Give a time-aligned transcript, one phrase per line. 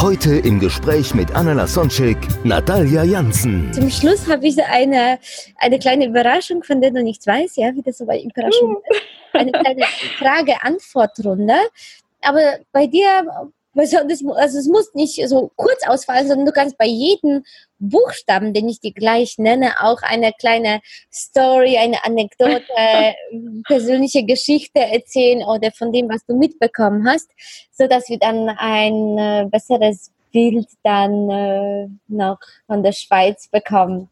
[0.00, 3.72] Heute im Gespräch mit Anna Lasonczek, Natalia Jansen.
[3.72, 5.18] Zum Schluss habe ich eine,
[5.56, 9.02] eine kleine Überraschung, von der du nichts weißt, ja, wie das so bei Überraschungen ist.
[9.32, 9.84] Eine kleine
[10.18, 11.56] Frage-Antwort-Runde.
[12.20, 17.44] Aber bei dir, also es muss nicht so kurz ausfallen, sondern du kannst bei jedem
[17.78, 20.80] Buchstaben, den ich dir gleich nenne, auch eine kleine
[21.12, 22.62] Story, eine Anekdote,
[23.66, 27.30] persönliche Geschichte erzählen oder von dem, was du mitbekommen hast,
[27.72, 34.08] so dass wir dann ein äh, besseres Bild dann äh, noch von der Schweiz bekommen.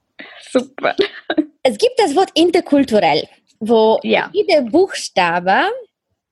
[0.50, 0.94] Super.
[1.62, 3.24] Es gibt das Wort interkulturell,
[3.60, 4.30] wo Ja.
[4.32, 5.64] jeder Buchstabe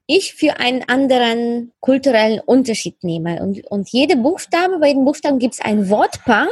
[0.06, 3.40] ich für einen anderen kulturellen Unterschied nehme.
[3.42, 6.48] Und, und jede Buchstabe, bei jedem Buchstaben gibt es ein Wortpaar.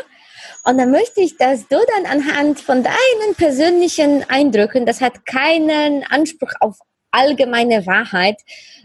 [0.64, 6.04] Und dann möchte ich, dass du dann anhand von deinen persönlichen Eindrücken, das hat keinen
[6.04, 6.78] Anspruch auf
[7.10, 8.40] allgemeine Wahrheit.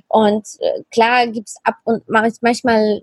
[0.07, 3.01] Und äh, klar gibt es ab und manch- manchmal,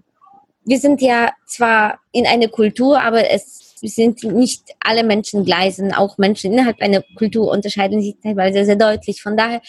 [0.65, 5.93] wir sind ja zwar in einer Kultur, aber es sind nicht alle Menschen gleich, sind
[5.93, 9.23] auch Menschen innerhalb einer Kultur unterscheiden sich teilweise sehr deutlich.
[9.23, 9.61] Von daher,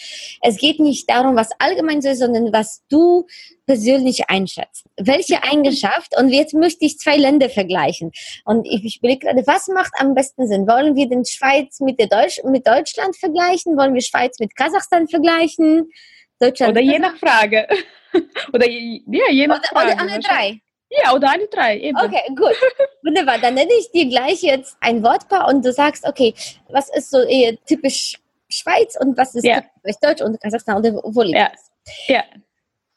[0.42, 3.26] es geht nicht darum, was allgemein so ist, sondern was du
[3.66, 4.84] persönlich einschätzt.
[4.96, 6.16] Welche Eigenschaft?
[6.18, 8.12] Und jetzt möchte ich zwei Länder vergleichen.
[8.44, 10.66] Und ich ich überlege gerade, was macht am besten Sinn?
[10.66, 13.76] Wollen wir den Schweiz mit, der Deutsch, mit Deutschland vergleichen?
[13.76, 15.90] Wollen wir Schweiz mit Kasachstan vergleichen?
[16.38, 17.66] Deutschland Oder je nach Frage.
[18.52, 19.92] Oder je, ja, je nach oder, Frage.
[19.92, 20.60] oder alle drei.
[20.90, 21.78] Ja, oder alle drei.
[21.80, 21.96] Eben.
[21.98, 22.54] Okay, gut.
[23.02, 23.38] Wunderbar.
[23.38, 26.32] Dann nenne ich dir gleich jetzt ein Wortpaar und du sagst, okay,
[26.68, 29.60] was ist so eher typisch Schweiz und was ist Ja.
[29.62, 31.50] typisch Deutsch und Kasachstan oder wo liegt Ja.
[31.50, 31.70] das?
[32.06, 32.24] Ja.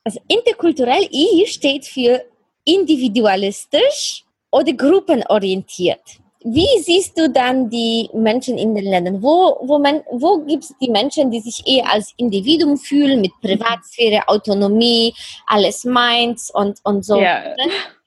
[0.04, 2.24] Also interkulturell I steht für
[2.64, 6.02] individualistisch oder gruppenorientiert.
[6.44, 9.22] Wie siehst du dann die Menschen in den Ländern?
[9.22, 13.32] Wo, wo, man, wo gibt es die Menschen, die sich eher als Individuum fühlen, mit
[13.42, 15.14] Privatsphäre, Autonomie,
[15.48, 17.44] alles meins und, und so Ja.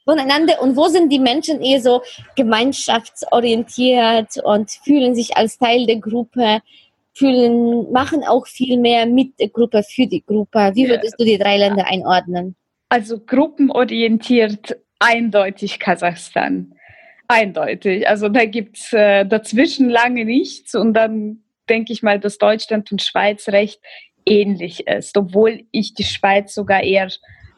[0.07, 0.63] voneinander?
[0.63, 2.01] Und wo sind die Menschen eher so
[2.35, 6.63] gemeinschaftsorientiert und fühlen sich als Teil der Gruppe,
[7.13, 10.71] fühlen, machen auch viel mehr mit der Gruppe, für die Gruppe?
[10.75, 12.57] Wie würdest du die drei Länder einordnen?
[12.89, 16.73] Also gruppenorientiert eindeutig Kasachstan.
[17.33, 18.07] Eindeutig.
[18.07, 22.93] Also da gibt es äh, dazwischen lange nichts und dann denke ich mal, dass Deutschland
[22.93, 23.81] und Schweiz recht
[24.27, 27.09] ähnlich ist, obwohl ich die Schweiz sogar eher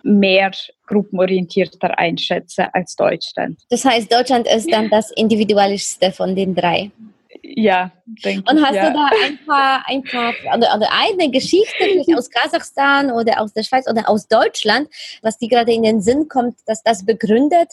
[0.04, 0.52] mehr
[0.86, 3.60] gruppenorientierter einschätze als Deutschland.
[3.70, 6.90] Das heißt, Deutschland ist dann das individualischste von den drei.
[7.42, 8.64] Ja, denke Und ich.
[8.64, 8.90] hast ja.
[8.90, 11.84] du da ein paar, ein paar oder, oder eine Geschichte
[12.16, 14.88] aus Kasachstan oder aus der Schweiz oder aus Deutschland,
[15.22, 17.68] was dir gerade in den Sinn kommt, dass das begründet,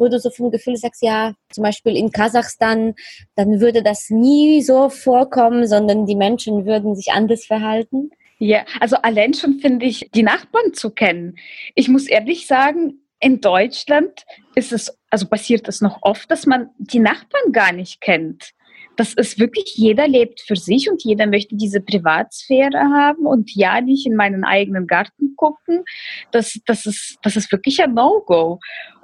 [0.00, 2.94] wo du so vom Gefühl sagst, ja, zum Beispiel in Kasachstan,
[3.36, 8.10] dann würde das nie so vorkommen, sondern die Menschen würden sich anders verhalten?
[8.38, 11.36] Ja, also allein schon finde ich, die Nachbarn zu kennen.
[11.74, 14.24] Ich muss ehrlich sagen, in Deutschland
[14.54, 18.52] ist es, also passiert es noch oft, dass man die Nachbarn gar nicht kennt.
[18.96, 23.82] Das ist wirklich, jeder lebt für sich und jeder möchte diese Privatsphäre haben und ja
[23.82, 25.84] nicht in meinen eigenen Garten gucken.
[26.32, 28.58] Das, das, ist, das ist wirklich ein No-Go.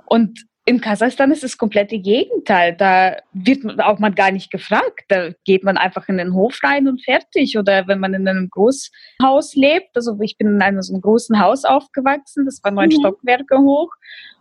[0.06, 2.74] Und in Kasachstan ist das komplette Gegenteil.
[2.76, 5.04] Da wird man auch mal gar nicht gefragt.
[5.08, 7.56] Da geht man einfach in den Hof rein und fertig.
[7.56, 11.40] Oder wenn man in einem Großhaus lebt, also ich bin in einem so einem großen
[11.40, 12.98] Haus aufgewachsen, das war neun Mhm.
[13.00, 13.92] Stockwerke hoch.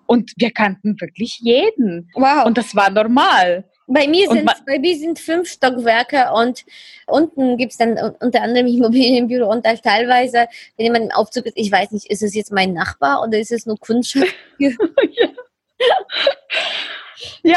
[0.07, 2.09] Und wir kannten wirklich jeden.
[2.15, 2.45] Wow.
[2.45, 3.63] Und das war normal.
[3.87, 6.65] Bei mir sind, bei mir sind fünf Stockwerke und
[7.05, 10.47] unten gibt es dann un- unter anderem Immobilienbüro und dann teilweise,
[10.77, 13.51] wenn jemand im Aufzug ist, ich weiß nicht, ist es jetzt mein Nachbar oder ist
[13.51, 14.33] es nur Kundschaft?
[14.57, 14.71] Ja,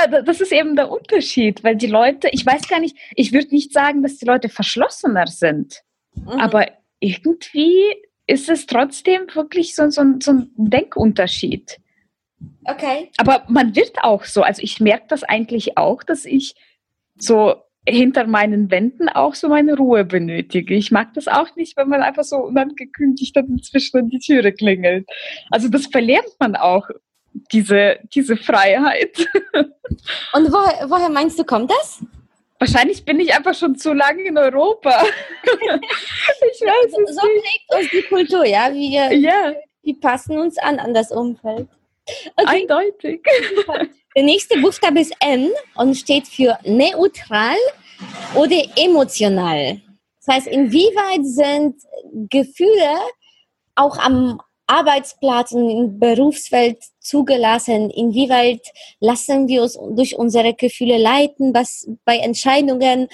[0.07, 3.49] da- das ist eben der Unterschied, weil die Leute, ich weiß gar nicht, ich würde
[3.49, 5.83] nicht sagen, dass die Leute verschlossener sind,
[6.15, 6.29] Mhm.
[6.29, 6.67] aber
[7.01, 7.75] irgendwie
[8.27, 11.79] ist es trotzdem wirklich so, so, ein- so ein Denkunterschied.
[12.67, 13.11] okay.
[13.17, 16.55] Aber man wird auch so, also ich merke das eigentlich auch, dass ich
[17.17, 17.57] so
[17.89, 20.75] hinter meinen Wänden auch so meine Ruhe benötige.
[20.75, 24.53] Ich mag das auch nicht, wenn man einfach so unangekündigt dann inzwischen an die Türe
[24.53, 25.09] klingelt.
[25.51, 26.87] Also das verlernt man auch,
[27.53, 29.27] diese, diese Freiheit.
[30.33, 32.03] Und woher, woher meinst du, kommt das?
[32.59, 35.05] Wahrscheinlich bin ich einfach schon zu lange in Europa.
[35.45, 38.73] ich weiß es So prägt uns die Kultur, ja?
[38.73, 39.13] Wir.
[39.17, 41.69] Ja, wir passen uns an, an das Umfeld.
[42.37, 42.63] Okay.
[42.63, 43.23] Eindeutig.
[44.17, 47.57] Der nächste Buchstabe ist N und steht für neutral
[48.35, 49.81] oder emotional.
[50.25, 51.77] Das heißt, inwieweit sind
[52.29, 52.99] Gefühle
[53.77, 57.91] auch am Arbeitsplatz und in Berufswelt zugelassen?
[57.91, 58.61] Inwieweit
[59.01, 63.09] lassen wir uns durch unsere Gefühle leiten, was bei Entscheidungen,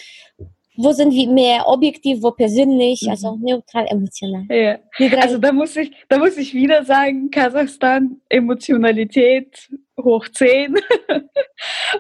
[0.77, 3.11] wo sind wir mehr objektiv, wo persönlich, Mhm.
[3.11, 4.45] also neutral, emotional.
[4.51, 4.79] Ja.
[4.99, 10.75] Drei- Also da muss ich, da muss ich wieder sagen, Kasachstan, Emotionalität hoch 10.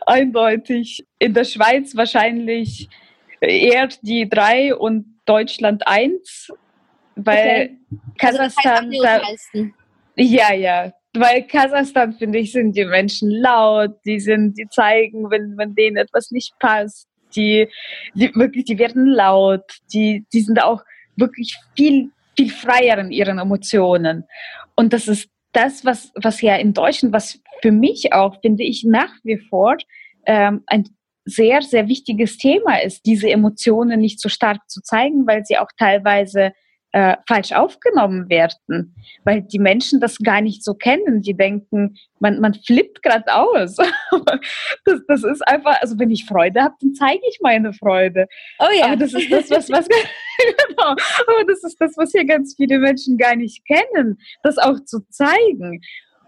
[0.07, 1.05] Eindeutig.
[1.19, 2.89] In der Schweiz wahrscheinlich
[3.41, 6.53] eher die 3 und Deutschland 1.
[7.17, 7.71] Weil
[8.15, 8.27] Okay.
[8.27, 9.75] Also das heißt Kasachstan, da, neutralsten.
[10.17, 10.93] ja, ja.
[11.17, 15.97] Weil Kasachstan, finde ich, sind die Menschen laut, die sind, die zeigen, wenn, wenn denen
[15.97, 17.09] etwas nicht passt.
[17.37, 17.69] Die,
[18.15, 20.83] die wirklich, die werden laut, die, die sind auch
[21.17, 24.25] wirklich viel, viel freier in ihren Emotionen.
[24.77, 28.85] Und das ist das, was, was ja in Deutschland, was für mich auch, finde ich,
[28.85, 29.77] nach wie vor
[30.27, 30.85] ähm, ein
[31.25, 35.71] sehr, sehr wichtiges Thema ist, diese Emotionen nicht so stark zu zeigen, weil sie auch
[35.79, 36.53] teilweise
[36.95, 38.95] äh, falsch aufgenommen werden,
[39.25, 41.23] weil die Menschen das gar nicht so kennen.
[41.23, 43.75] Die denken, man, man flippt gerade aus.
[44.85, 48.29] das, das ist einfach, also wenn ich Freude habe, dann zeige ich meine Freude.
[48.61, 48.87] Oh ja.
[48.87, 49.89] Aber das ist das, was, was
[50.69, 54.79] genau, aber das ist das, was hier ganz viele Menschen gar nicht kennen, das auch
[54.85, 55.81] zu zeigen.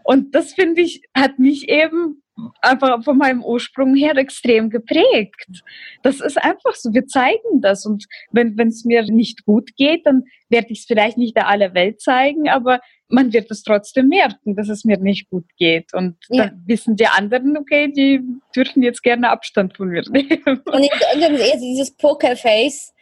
[0.02, 2.24] Und das finde ich, hat mich eben
[2.60, 5.62] einfach von meinem Ursprung her extrem geprägt.
[6.02, 7.86] Das ist einfach so, wir zeigen das.
[7.86, 11.74] Und wenn es mir nicht gut geht, dann werde ich es vielleicht nicht der aller
[11.74, 15.94] Welt zeigen, aber man wird es trotzdem merken, dass es mir nicht gut geht.
[15.94, 16.46] Und Ja.
[16.46, 18.20] dann wissen die anderen, okay, die
[18.54, 20.60] dürfen jetzt gerne Abstand von mir nehmen.
[20.64, 22.92] Und ist eher dieses Pokerface.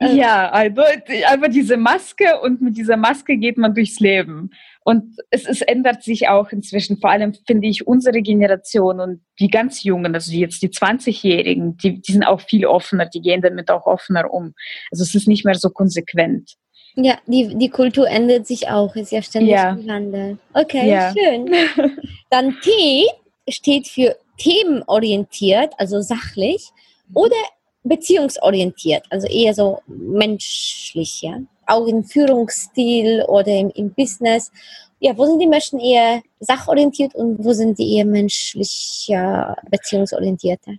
[0.00, 0.16] Ähm.
[0.16, 1.26] Ja, eindeutig.
[1.28, 4.50] Aber diese Maske und mit dieser Maske geht man durchs Leben.
[4.84, 9.48] Und es, es ändert sich auch inzwischen, vor allem finde ich unsere Generation und die
[9.48, 13.70] ganz Jungen, also jetzt die 20-Jährigen, die, die sind auch viel offener, die gehen damit
[13.70, 14.54] auch offener um.
[14.90, 16.54] Also es ist nicht mehr so konsequent.
[16.94, 19.70] Ja, die, die Kultur ändert sich auch, ist ja ständig Ja.
[19.70, 20.38] im Wandel.
[20.52, 21.12] Okay, Ja.
[21.16, 21.50] schön.
[22.30, 23.06] Dann T
[23.48, 26.68] steht für themenorientiert, also sachlich,
[27.14, 27.36] oder
[27.84, 31.40] beziehungsorientiert, also eher so menschlich, ja.
[31.72, 34.52] Auch im Führungsstil oder im, im Business.
[35.00, 40.72] Ja, wo sind die Menschen eher sachorientiert und wo sind die eher menschlicher, beziehungsorientierter?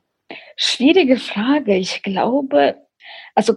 [0.56, 1.76] Schwierige Frage.
[1.76, 2.76] Ich glaube,
[3.36, 3.56] also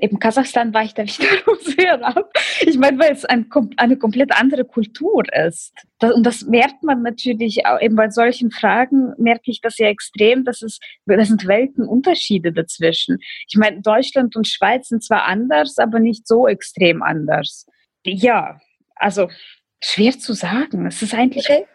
[0.00, 2.30] eben Kasachstan war ich da wiederum sehr ab.
[2.60, 5.72] Ich meine, weil es ein, eine komplett andere Kultur ist.
[6.00, 10.44] Und das merkt man natürlich auch eben bei solchen Fragen, merke ich das ja extrem,
[10.44, 13.18] dass es, das sind Weltenunterschiede dazwischen.
[13.48, 17.66] Ich meine, Deutschland und Schweiz sind zwar anders, aber nicht so extrem anders.
[18.04, 18.60] Ja,
[18.94, 19.28] also
[19.82, 20.86] schwer zu sagen.
[20.86, 21.66] Es ist eigentlich, Okay.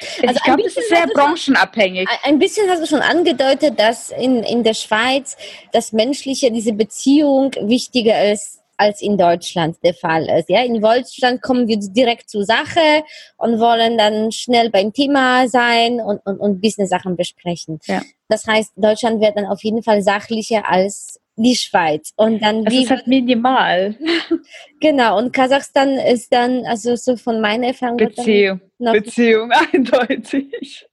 [0.00, 2.08] Also ich ein glaube, bisschen ist sehr du schon- branchenabhängig.
[2.22, 5.36] Ein bisschen hast du schon angedeutet, dass in, in der Schweiz
[5.72, 10.48] das Menschliche, diese Beziehung wichtiger ist als in Deutschland der Fall ist.
[10.48, 13.02] Ja, in Deutschland kommen wir direkt zur Sache
[13.36, 17.78] und wollen dann schnell beim Thema sein und, und, und Business-Sachen besprechen.
[17.84, 18.00] Ja.
[18.28, 22.12] Das heißt, Deutschland wird dann auf jeden Fall sachlicher als die Schweiz.
[22.16, 23.96] Und dann Es wie ist halt minimal.
[24.80, 28.60] genau und Kasachstan ist dann also so von meiner Erfahrung Beziehung.
[28.78, 30.86] Beziehung, eindeutig.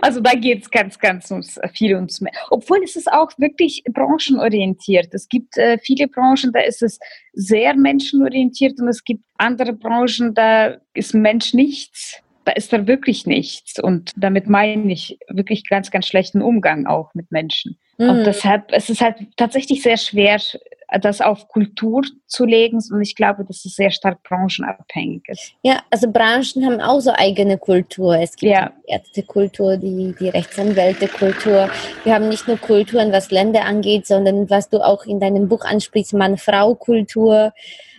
[0.00, 2.32] Also da geht es ganz, ganz ums, viel ums mehr.
[2.50, 5.14] Obwohl es ist auch wirklich branchenorientiert.
[5.14, 6.98] Es gibt äh, viele Branchen, da ist es
[7.32, 12.20] sehr menschenorientiert und es gibt andere Branchen, da ist Mensch nichts.
[12.44, 13.78] Da ist da wirklich nichts.
[13.78, 17.78] Und damit meine ich wirklich ganz, ganz schlechten Umgang auch mit Menschen.
[18.08, 18.24] Und Mhm.
[18.24, 20.38] deshalb, es ist halt tatsächlich sehr schwer,
[21.00, 22.78] das auf Kultur zu legen.
[22.90, 25.52] Und ich glaube, dass es sehr stark branchenabhängig ist.
[25.62, 28.16] Ja, also Branchen haben auch so eigene Kultur.
[28.18, 28.72] Es gibt Ja.
[28.86, 31.70] die Ärztekultur, die, die Rechtsanwältekultur.
[32.04, 35.64] Wir haben nicht nur Kulturen, was Länder angeht, sondern was du auch in deinem Buch
[35.64, 37.52] ansprichst, Mann-Frau-Kultur.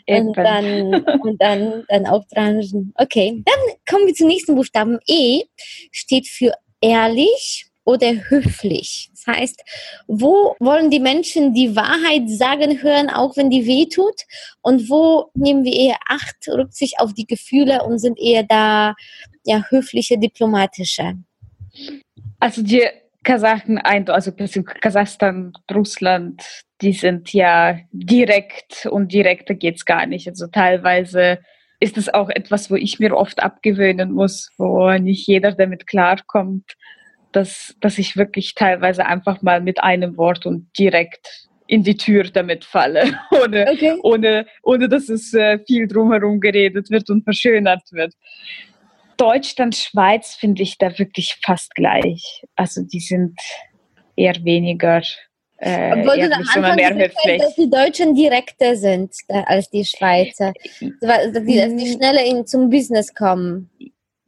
[0.05, 2.93] Und dann, und dann, dann auch Branchen.
[2.97, 4.99] Okay, dann kommen wir zum nächsten Buchstaben.
[5.07, 5.43] E
[5.91, 9.09] steht für ehrlich oder höflich.
[9.11, 9.63] Das heißt,
[10.07, 14.21] wo wollen die Menschen die Wahrheit sagen hören, auch wenn die weh tut?
[14.61, 18.95] Und wo nehmen wir eher Acht, Rücksicht auf die Gefühle und sind eher da,
[19.45, 21.15] ja, höfliche, diplomatische?
[22.39, 22.83] Also die
[23.23, 26.43] Kasachen, also Kasachstan, Russland,
[26.81, 30.27] die sind ja direkt und direkter geht's gar nicht.
[30.27, 31.39] Also teilweise
[31.79, 36.75] ist es auch etwas, wo ich mir oft abgewöhnen muss, wo nicht jeder damit klarkommt,
[37.35, 42.23] dass, dass ich wirklich teilweise einfach mal mit einem Wort und direkt in die Tür
[42.25, 43.95] damit falle, ohne, Okay.
[44.03, 48.13] ohne, ohne dass es äh, viel drumherum geredet wird und verschönert wird.
[49.17, 52.43] Deutschland, Schweiz finde ich da wirklich fast gleich.
[52.55, 53.39] Also die sind
[54.15, 55.01] eher weniger.
[55.57, 59.13] Äh, Obwohl eher du am nicht, sondern Anfang mehr gesagt dass die Deutschen direkter sind
[59.27, 60.51] äh, als die Schweizer.
[60.99, 63.69] Dass die, dass die schneller in, zum Business kommen.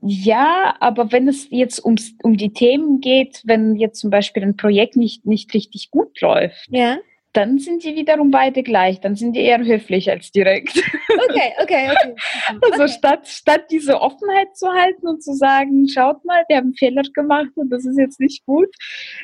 [0.07, 4.55] Ja, aber wenn es jetzt ums, um die Themen geht, wenn jetzt zum Beispiel ein
[4.55, 6.97] Projekt nicht, nicht richtig gut läuft, Ja.
[7.33, 9.01] dann sind die wiederum beide gleich.
[9.01, 10.77] Dann sind die eher höflich als direkt.
[11.09, 12.15] Okay, okay, okay.
[12.61, 12.87] Also okay.
[12.87, 17.01] statt, statt diese Offenheit zu halten und zu sagen, schaut mal, wir haben einen Fehler
[17.13, 18.69] gemacht und das ist jetzt nicht gut,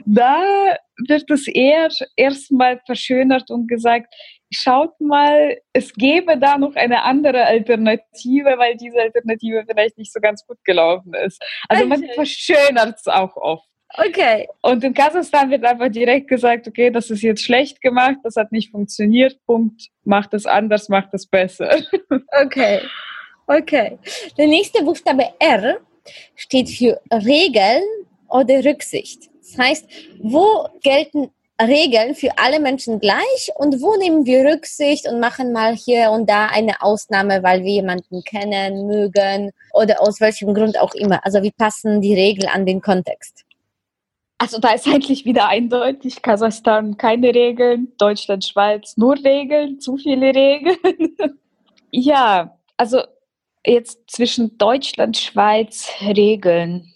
[0.05, 0.41] da
[1.08, 4.13] wird es eher erstmal verschönert und gesagt,
[4.51, 10.20] schaut mal, es gäbe da noch eine andere Alternative, weil diese Alternative vielleicht nicht so
[10.20, 11.41] ganz gut gelaufen ist.
[11.70, 12.13] Also man Okay.
[12.15, 13.67] verschönert es auch oft.
[13.98, 14.48] Okay.
[14.62, 18.51] Und in Kasachstan wird einfach direkt gesagt, okay, das ist jetzt schlecht gemacht, das hat
[18.51, 21.70] nicht funktioniert, Punkt, macht es anders, macht es besser.
[22.43, 22.79] Okay.
[23.48, 23.98] Okay.
[24.38, 25.79] Der nächste Buchstabe R
[26.36, 27.84] steht für Regeln
[28.31, 29.29] oder Rücksicht.
[29.41, 29.85] Das heißt,
[30.21, 35.75] wo gelten Regeln für alle Menschen gleich und wo nehmen wir Rücksicht und machen mal
[35.75, 40.93] hier und da eine Ausnahme, weil wir jemanden kennen, mögen oder aus welchem Grund auch
[40.95, 41.23] immer.
[41.25, 43.45] Also wie passen die Regeln an den Kontext?
[44.38, 50.33] Also da ist eigentlich wieder eindeutig, Kasachstan keine Regeln, Deutschland, Schweiz nur Regeln, zu viele
[50.33, 50.77] Regeln.
[51.91, 53.03] ja, also
[53.63, 56.90] jetzt zwischen Deutschland, Schweiz Regeln.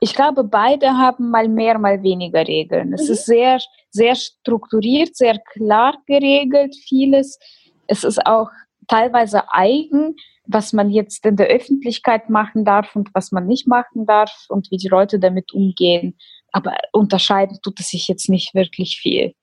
[0.00, 2.92] Ich glaube, beide haben mal mehr, mal weniger Regeln.
[2.92, 3.12] Es Mhm.
[3.14, 3.58] ist sehr,
[3.90, 7.38] sehr strukturiert, sehr klar geregelt, vieles.
[7.88, 8.48] Es ist auch
[8.86, 10.14] teilweise eigen,
[10.46, 14.70] was man jetzt in der Öffentlichkeit machen darf und was man nicht machen darf und
[14.70, 16.16] wie die Leute damit umgehen.
[16.52, 19.34] Aber unterscheiden tut es sich jetzt nicht wirklich viel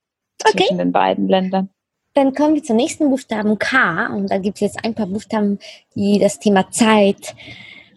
[0.44, 0.58] Okay.
[0.58, 1.70] zwischen den beiden Ländern.
[2.14, 4.06] Dann kommen wir zum nächsten Buchstaben K.
[4.08, 5.58] Und da gibt es jetzt ein paar Buchstaben,
[5.94, 7.34] die das Thema Zeit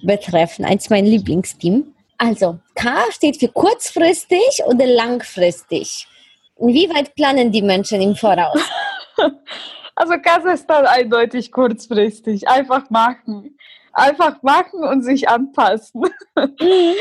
[0.04, 0.66] betreffen.
[0.66, 1.94] Eins mein Lieblingsteam.
[2.22, 6.06] Also, K steht für kurzfristig oder langfristig.
[6.58, 8.62] Inwieweit planen die Menschen im Voraus?
[9.96, 12.48] Also Kasachstan eindeutig kurzfristig.
[12.48, 13.58] Einfach machen.
[14.00, 16.04] Einfach machen und sich anpassen.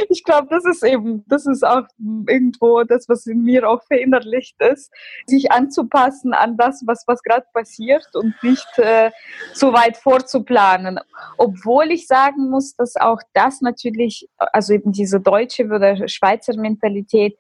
[0.09, 4.61] Ich glaube, das ist eben, das ist auch irgendwo das, was in mir auch verinnerlicht
[4.61, 4.91] ist,
[5.27, 9.13] sich anzupassen an das, was, was gerade passiert und nicht äh,
[9.55, 10.99] so weit vorzuplanen.
[11.37, 17.39] Obwohl ich sagen muss, dass auch das natürlich, also eben diese deutsche oder Schweizer Mentalität,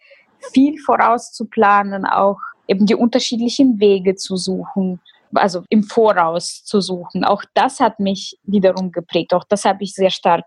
[0.52, 2.38] viel vorauszuplanen, auch
[2.68, 5.00] eben die unterschiedlichen Wege zu suchen,
[5.34, 7.24] also im Voraus zu suchen.
[7.24, 9.34] Auch das hat mich wiederum geprägt.
[9.34, 10.44] Auch das habe ich sehr stark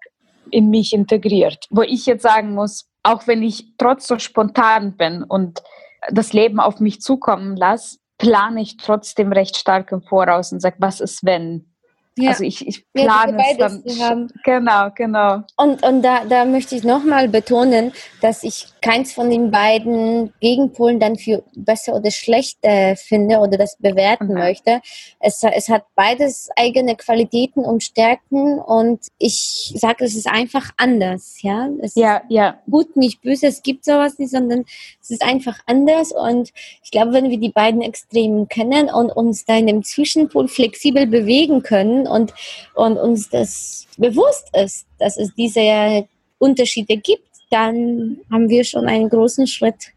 [0.50, 1.66] in mich integriert.
[1.70, 5.62] Wo ich jetzt sagen muss, auch wenn ich trotz so spontan bin und
[6.10, 10.76] das Leben auf mich zukommen lasse, plane ich trotzdem recht stark im Voraus und sage,
[10.80, 11.71] was ist wenn?
[12.18, 12.30] Ja.
[12.32, 14.10] Also ich, ich Ja, plane es beides dann.
[14.10, 14.28] haben.
[14.44, 15.42] Genau, genau.
[15.56, 21.00] Und, und da, da möchte ich nochmal betonen, dass ich keins von den beiden Gegenpolen
[21.00, 24.34] dann für besser oder schlecht äh, finde oder das bewerten Mhm.
[24.34, 24.82] möchte.
[25.20, 31.42] Es, es hat beides eigene Qualitäten und Stärken und ich sage, es ist einfach anders.
[31.42, 32.60] Ja, es Ja, ja.
[32.70, 34.66] gut, nicht böse, es gibt sowas nicht, sondern
[35.02, 36.52] es ist einfach anders und
[36.84, 41.08] ich glaube, wenn wir die beiden Extremen kennen und uns da in dem Zwischenpol flexibel
[41.08, 42.34] bewegen können und,
[42.76, 46.08] und uns das bewusst ist, dass es diese
[46.40, 49.92] Unterschiede gibt, dann haben wir schon einen großen Schritt.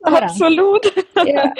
[0.00, 0.24] voran.
[0.24, 0.92] Absolut.
[1.26, 1.52] Ja.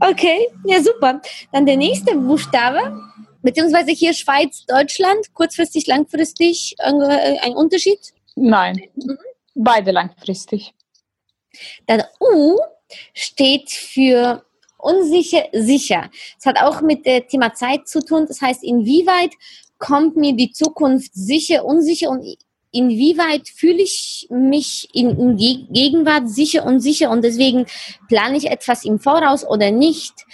[0.00, 1.20] Okay, ja super.
[1.52, 2.98] Dann der nächste Buchstabe,
[3.42, 7.98] beziehungsweise hier Schweiz, Deutschland, kurzfristig, langfristig, äh, ein Unterschied?
[8.34, 8.80] Nein,
[9.54, 10.72] beide langfristig.
[11.86, 12.58] Dann U
[13.12, 14.44] steht für
[14.78, 16.10] unsicher, sicher.
[16.38, 18.24] Es hat auch mit dem Thema Zeit zu tun.
[18.26, 19.32] Das heißt, inwieweit
[19.78, 22.24] kommt mir die Zukunft sicher, unsicher und
[22.72, 27.66] inwieweit fühle ich mich in, in Ge- Gegenwart sicher und sicher und deswegen
[28.08, 30.26] plane ich etwas im Voraus oder nicht.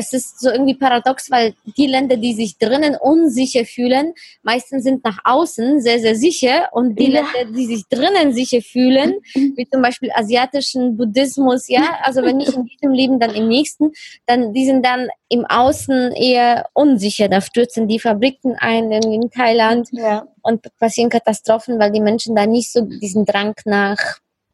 [0.00, 5.02] Es ist so irgendwie paradox, weil die Länder, die sich drinnen unsicher fühlen, meistens sind
[5.04, 7.22] nach außen sehr, sehr sicher und die Ja.
[7.34, 12.52] Länder, die sich drinnen sicher fühlen, wie zum Beispiel asiatischen Buddhismus, ja, also wenn nicht
[12.52, 13.90] in diesem Leben, dann im nächsten,
[14.26, 17.28] dann die sind dann im Außen eher unsicher.
[17.28, 20.26] Da stürzen die Fabriken ein in Thailand Ja.
[20.42, 23.98] und passieren Katastrophen, weil die Menschen da nicht so diesen Drang nach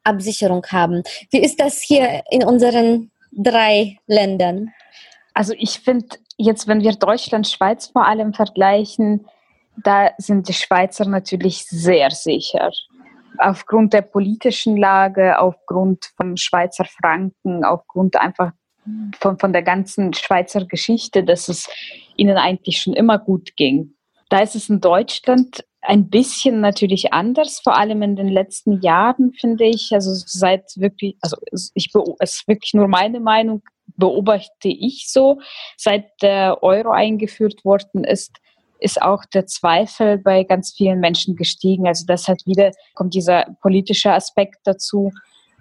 [0.05, 1.03] Absicherung haben.
[1.31, 4.73] Wie ist das hier in unseren drei Ländern?
[5.35, 9.27] Also ich finde jetzt, wenn wir Deutschland, Schweiz vor allem vergleichen,
[9.77, 12.71] da sind die Schweizer natürlich sehr sicher.
[13.39, 18.53] Aufgrund der politischen Lage, aufgrund vom Schweizer Franken, aufgrund einfach
[19.19, 21.69] von, von der ganzen Schweizer Geschichte, dass es
[22.17, 23.95] ihnen eigentlich schon immer gut ging.
[24.29, 29.33] Da ist es in Deutschland ein bisschen natürlich anders, vor allem in den letzten Jahren,
[29.33, 29.91] finde ich.
[29.93, 31.37] Also seit wirklich, also
[31.75, 33.63] ich es ist wirklich nur meine Meinung,
[33.97, 35.39] beobachte ich so,
[35.77, 38.33] seit der Euro eingeführt worden ist,
[38.81, 41.87] ist auch der Zweifel bei ganz vielen Menschen gestiegen.
[41.87, 45.11] Also das hat wieder, kommt dieser politische Aspekt dazu,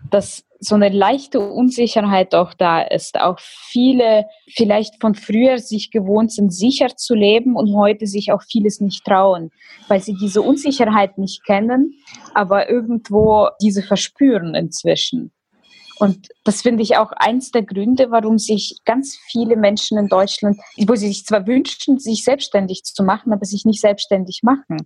[0.10, 3.20] dass so eine leichte Unsicherheit auch da ist.
[3.20, 8.42] Auch viele vielleicht von früher sich gewohnt sind, sicher zu leben und heute sich auch
[8.42, 9.52] vieles nicht trauen,
[9.88, 11.94] weil sie diese Unsicherheit nicht kennen,
[12.34, 15.32] aber irgendwo diese verspüren inzwischen.
[16.00, 20.60] Und das finde ich auch eins der Gründe, warum sich ganz viele Menschen in Deutschland,
[20.88, 24.78] wo sie sich zwar wünschen, sich selbstständig zu machen, aber sich nicht selbstständig machen.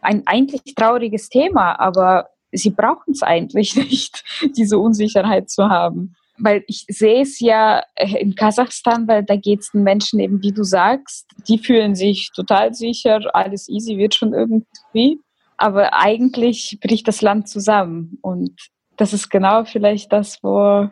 [0.00, 4.24] Ein eigentlich trauriges Thema, aber sie brauchen es eigentlich nicht,
[4.56, 6.14] diese Unsicherheit zu haben.
[6.38, 10.52] Weil ich sehe es ja in Kasachstan, weil da geht es den Menschen eben, wie
[10.52, 15.20] du sagst, die fühlen sich total sicher, alles easy wird schon irgendwie.
[15.58, 18.18] Aber eigentlich bricht das Land zusammen.
[18.22, 18.56] Und
[19.02, 20.88] das ist genau vielleicht das, wo,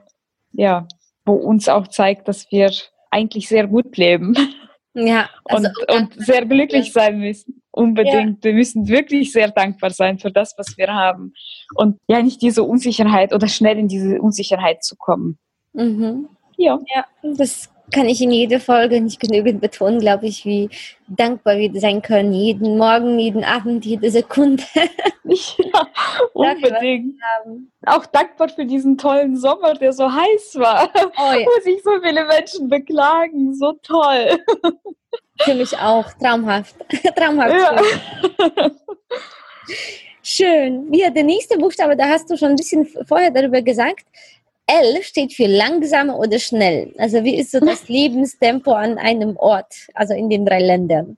[0.50, 0.88] ja,
[1.24, 2.72] wo uns auch zeigt, dass wir
[3.12, 4.34] eigentlich sehr gut leben.
[4.92, 7.62] Ja, also und, und sehr glücklich sein müssen.
[7.70, 8.44] Unbedingt.
[8.44, 8.50] Ja.
[8.50, 11.32] Wir müssen wirklich sehr dankbar sein für das, was wir haben.
[11.76, 15.38] Und ja, nicht diese Unsicherheit oder schnell in diese Unsicherheit zu kommen.
[15.74, 16.28] Mhm.
[16.56, 16.80] Ja.
[16.92, 20.70] ja, das kann ich in jeder Folge nicht genügend betonen, glaube ich, wie
[21.08, 22.32] dankbar wir sein können.
[22.32, 24.62] Jeden Morgen, jeden Abend, jede Sekunde.
[25.24, 25.86] ja,
[26.32, 27.16] unbedingt.
[27.86, 30.88] Auch dankbar für diesen tollen Sommer, der so heiß war.
[30.94, 31.46] Oh, ja.
[31.46, 33.54] Wo sich so viele Menschen beklagen.
[33.54, 34.38] So toll.
[35.42, 36.12] Für mich auch.
[36.20, 36.76] Traumhaft.
[37.16, 37.54] Traumhaft.
[37.54, 38.70] Ja.
[40.22, 40.92] Schön.
[40.92, 44.04] Ja, der nächste Buchstabe, da hast du schon ein bisschen vorher darüber gesagt.
[44.70, 46.94] L steht für langsam oder schnell.
[46.98, 51.16] Also wie ist so das Lebenstempo an einem Ort, also in den drei Ländern?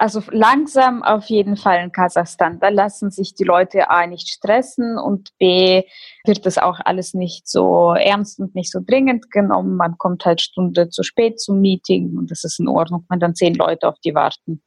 [0.00, 2.60] Also langsam auf jeden Fall in Kasachstan.
[2.60, 5.82] Da lassen sich die Leute A nicht stressen und B
[6.24, 9.76] wird das auch alles nicht so ernst und nicht so dringend genommen.
[9.76, 13.34] Man kommt halt Stunde zu spät zum Meeting und das ist in Ordnung, wenn dann
[13.34, 14.62] zehn Leute auf die warten.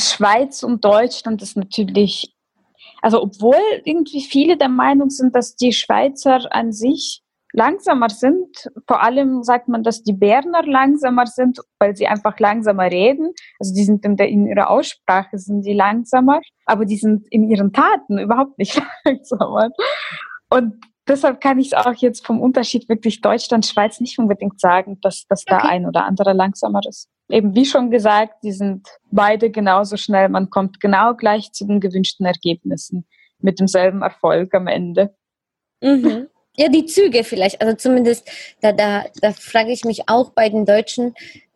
[0.00, 2.33] Schweiz und Deutschland ist natürlich
[3.04, 8.70] also obwohl irgendwie viele der Meinung sind, dass die Schweizer an sich langsamer sind.
[8.86, 13.34] Vor allem sagt man, dass die Berner langsamer sind, weil sie einfach langsamer reden.
[13.58, 17.50] Also die sind in, der, in ihrer Aussprache sind die langsamer, aber die sind in
[17.50, 19.68] ihren Taten überhaupt nicht langsamer.
[20.48, 24.98] Und deshalb kann ich es auch jetzt vom Unterschied wirklich Deutschland, Schweiz nicht unbedingt sagen,
[25.02, 25.58] dass, dass okay.
[25.60, 27.10] da ein oder andere langsamer ist.
[27.28, 30.28] Eben wie schon gesagt, die sind beide genauso schnell.
[30.28, 33.06] Man kommt genau gleich zu den gewünschten Ergebnissen
[33.38, 35.14] mit demselben Erfolg am Ende.
[35.82, 36.28] Mhm.
[36.56, 37.60] Ja, die Züge vielleicht.
[37.60, 38.28] Also zumindest,
[38.60, 41.14] da, da, da frage ich mich auch bei den Deutschen,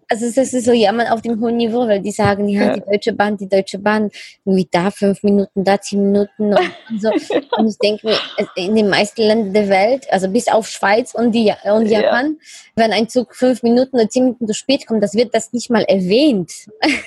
[0.09, 2.81] also es ist so jammern auf dem hohen Niveau, weil die sagen, ja, ja, die
[2.81, 4.11] Deutsche Bahn, die Deutsche Bahn,
[4.45, 7.11] irgendwie da fünf Minuten, da zehn Minuten und so.
[7.57, 8.19] und ich denke mir,
[8.57, 12.47] in den meisten Ländern der Welt, also bis auf Schweiz und, die, und Japan, ja.
[12.77, 15.71] wenn ein Zug fünf Minuten oder zehn Minuten zu spät kommt, das wird das nicht
[15.71, 16.53] mal erwähnt.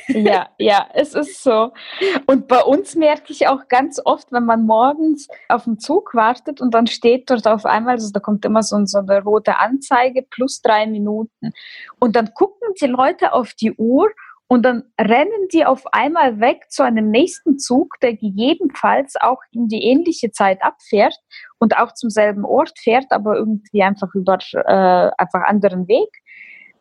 [0.08, 1.72] ja, ja, es ist so.
[2.28, 6.62] Und bei uns merke ich auch ganz oft, wenn man morgens auf den Zug wartet
[6.62, 10.22] und dann steht dort auf einmal, also da kommt immer so, so eine rote Anzeige,
[10.22, 11.52] plus drei Minuten.
[12.00, 14.10] Und dann gucken die Leute auf die Uhr
[14.52, 19.70] und dann rennen die auf einmal weg zu einem nächsten Zug, der gegebenenfalls auch in
[19.70, 21.16] die ähnliche Zeit abfährt
[21.58, 26.10] und auch zum selben Ort fährt, aber irgendwie einfach über äh, einfach anderen Weg.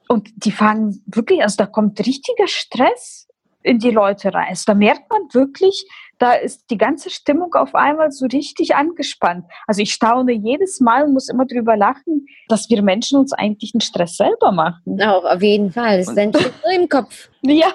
[0.09, 3.29] Und die fangen wirklich, also da kommt richtiger Stress
[3.63, 4.49] in die Leute rein.
[4.49, 5.87] Also da merkt man wirklich,
[6.21, 9.47] da ist die ganze Stimmung auf einmal so richtig angespannt.
[9.67, 13.73] Also ich staune jedes Mal und muss immer drüber lachen, dass wir Menschen uns eigentlich
[13.75, 15.01] einen Stress selber machen.
[15.03, 15.97] Auch auf jeden Fall.
[15.97, 17.31] Das ist dann nur im Kopf.
[17.41, 17.73] Ja,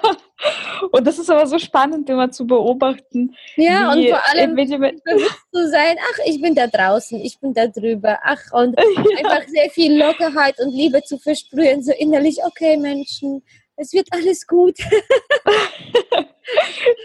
[0.92, 3.34] und das ist aber so spannend, immer zu beobachten.
[3.56, 7.66] Ja, und vor allem bewusst zu sein, ach, ich bin da draußen, ich bin da
[7.66, 9.02] drüber, ach, und ja.
[9.18, 13.42] einfach sehr viel Lockerheit und Liebe zu versprühen, so innerlich, okay, Menschen,
[13.74, 14.78] es wird alles gut.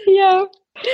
[0.06, 0.46] ja.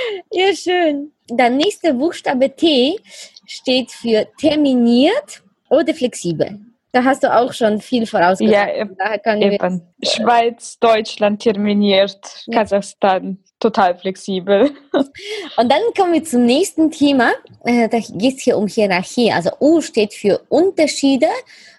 [0.31, 1.11] Ja, schön.
[1.29, 2.99] Der nächste Buchstabe T
[3.45, 6.59] steht für terminiert oder flexibel.
[6.91, 8.51] Da hast du auch schon viel vorausgesagt.
[8.51, 9.41] Ja, eben.
[9.41, 9.81] eben.
[10.03, 12.59] Schweiz, Deutschland terminiert, ja.
[12.59, 14.71] Kasachstan total flexibel.
[15.57, 17.31] Und dann kommen wir zum nächsten Thema.
[17.63, 19.31] Äh, da geht es hier um Hierarchie.
[19.31, 21.27] Also U steht für Unterschiede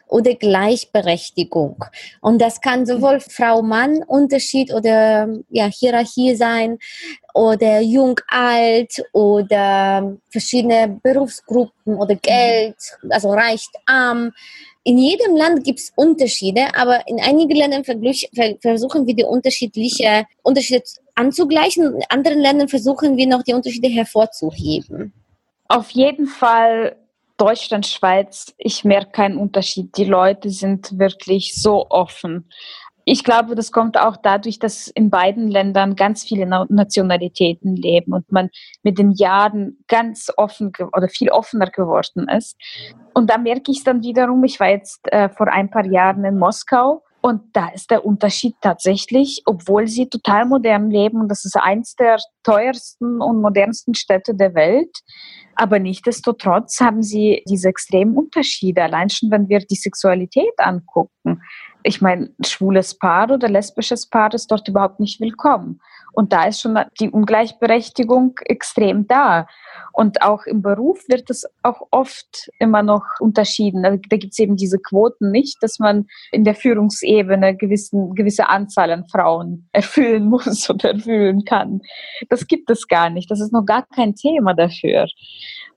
[0.06, 1.84] oder Gleichberechtigung.
[2.20, 6.78] Und das kann sowohl Frau-Mann-Unterschied oder ja, Hierarchie sein
[7.34, 12.76] oder jung-alt oder verschiedene Berufsgruppen oder Geld,
[13.08, 14.32] also reich-arm.
[14.82, 20.82] In jedem Land gibt es Unterschiede, aber in einigen Ländern versuchen wir die unterschiedliche Unterschiede
[21.14, 21.96] anzugleichen.
[21.96, 25.12] In anderen Ländern versuchen wir noch die Unterschiede hervorzuheben.
[25.68, 26.96] Auf jeden Fall
[27.36, 29.96] Deutschland, Schweiz, ich merke keinen Unterschied.
[29.96, 32.50] Die Leute sind wirklich so offen.
[33.12, 38.30] Ich glaube, das kommt auch dadurch, dass in beiden Ländern ganz viele Nationalitäten leben und
[38.30, 38.50] man
[38.84, 42.56] mit den Jahren ganz offen oder viel offener geworden ist.
[43.12, 46.24] Und da merke ich es dann wiederum, ich war jetzt äh, vor ein paar Jahren
[46.24, 51.44] in Moskau und da ist der Unterschied tatsächlich, obwohl sie total modern leben und das
[51.44, 55.00] ist eins der teuersten und modernsten Städte der Welt,
[55.56, 61.42] aber nichtdestotrotz haben sie diese extremen Unterschiede, allein schon, wenn wir die Sexualität angucken
[61.82, 65.80] ich meine, schwules Paar oder lesbisches Paar ist dort überhaupt nicht willkommen.
[66.12, 69.46] Und da ist schon die Ungleichberechtigung extrem da.
[69.92, 73.82] Und auch im Beruf wird es auch oft immer noch unterschieden.
[73.82, 78.90] Da gibt es eben diese Quoten nicht, dass man in der Führungsebene eine gewisse Anzahl
[78.90, 81.80] an Frauen erfüllen muss oder erfüllen kann.
[82.28, 83.30] Das gibt es gar nicht.
[83.30, 85.06] Das ist noch gar kein Thema dafür.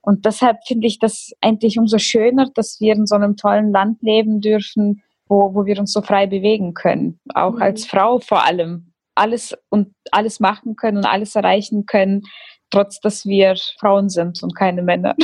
[0.02, 4.02] Und deshalb finde ich das eigentlich umso schöner, dass wir in so einem tollen Land
[4.02, 7.20] leben dürfen, wo, wo wir uns so frei bewegen können.
[7.34, 7.62] Auch mhm.
[7.62, 8.92] als Frau vor allem.
[9.14, 12.22] Alles und alles machen können und alles erreichen können,
[12.70, 15.14] trotz dass wir Frauen sind und keine Männer.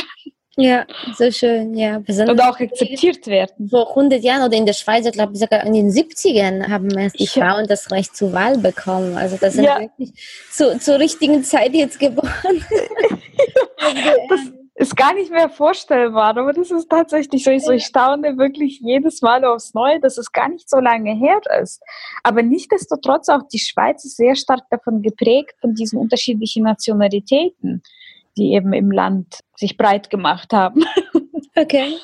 [0.57, 0.85] Ja,
[1.17, 1.97] so schön, ja.
[1.97, 3.69] und auch akzeptiert werden.
[3.69, 7.19] Vor 100 Jahren oder in der Schweiz, ich glaube sogar in den 70ern haben erst
[7.19, 7.31] die ja.
[7.31, 9.17] Frauen das Recht zur Wahl bekommen.
[9.17, 9.81] Also das sind ja.
[9.81, 10.13] wirklich
[10.51, 12.29] zu, zur richtigen Zeit jetzt geboren.
[14.29, 14.41] das,
[14.81, 17.51] ist gar nicht mehr vorstellbar, aber das ist tatsächlich so.
[17.51, 21.15] Ich, so, ich staune wirklich jedes Mal aufs Neue, dass es gar nicht so lange
[21.15, 21.83] her ist.
[22.23, 27.83] Aber nichtsdestotrotz auch die Schweiz ist sehr stark davon geprägt, von diesen unterschiedlichen Nationalitäten,
[28.39, 30.85] die eben im Land sich breit gemacht haben.
[31.57, 31.97] Okay.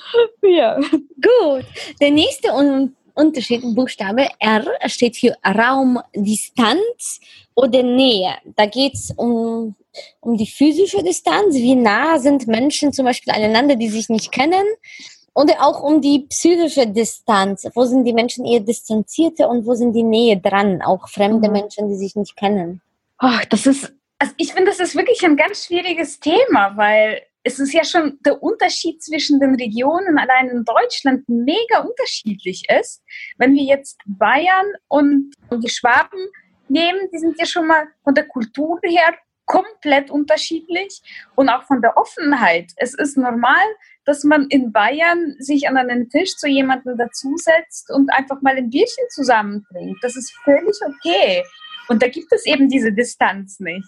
[0.43, 0.77] Ja.
[0.77, 1.65] Gut.
[2.01, 7.21] Der nächste Un Unterschied, Buchstabe R, steht für Raum, Distanz
[7.55, 8.35] oder Nähe.
[8.57, 9.75] Da geht es um
[10.21, 14.65] um die physische Distanz, wie nah sind Menschen zum Beispiel aneinander, die sich nicht kennen,
[15.37, 17.69] oder auch um die psychische Distanz.
[17.75, 20.81] Wo sind die Menschen eher distanzierter und wo sind die Nähe dran?
[20.81, 21.53] Auch fremde mhm.
[21.53, 22.81] Menschen, die sich nicht kennen.
[23.19, 27.61] Ach, das ist, also ich finde, das ist wirklich ein ganz schwieriges Thema, weil es
[27.61, 33.03] ist ja schon der Unterschied zwischen den Regionen allein in Deutschland mega unterschiedlich ist.
[33.37, 36.19] Wenn wir jetzt Bayern und die Schwaben
[36.69, 39.15] nehmen, die sind ja schon mal von der Kultur her
[39.47, 41.01] komplett unterschiedlich
[41.37, 42.73] und auch von der Offenheit.
[42.77, 43.65] Es ist normal,
[44.05, 48.71] dass man in Bayern sich an einen Tisch zu jemandem dazusetzt und einfach mal ein
[48.71, 50.03] Bierchen zusammen trinkt.
[50.03, 51.43] Das ist völlig okay.
[51.89, 53.87] Und da gibt es eben diese Distanz nicht.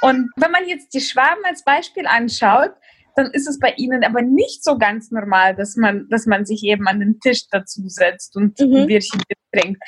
[0.00, 2.72] Und wenn man jetzt die Schwaben als Beispiel anschaut,
[3.16, 6.64] dann ist es bei ihnen aber nicht so ganz normal, dass man, dass man sich
[6.64, 8.74] eben an den Tisch dazusetzt und mhm.
[8.74, 9.80] ein Bierchen trinkt